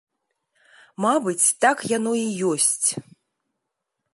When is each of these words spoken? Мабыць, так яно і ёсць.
Мабыць, 1.05 1.45
так 1.65 1.77
яно 1.97 2.11
і 2.23 2.25
ёсць. 2.53 2.89